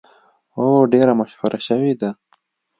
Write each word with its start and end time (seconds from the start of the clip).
او 0.57 0.65
ډیره 0.91 1.13
مشهوره 1.19 1.59
شوې 1.67 1.93
ده. 1.99 2.09